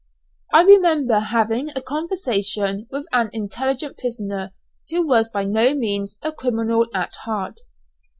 I 0.51 0.63
remember 0.63 1.19
having 1.19 1.69
a 1.75 1.81
conversation 1.83 2.87
with 2.89 3.05
an 3.11 3.29
intelligent 3.33 3.99
prisoner 3.99 4.51
who 4.89 5.05
was 5.05 5.29
by 5.29 5.45
no 5.45 5.75
means 5.75 6.17
a 6.23 6.31
criminal 6.33 6.87
at 6.95 7.13
heart. 7.25 7.59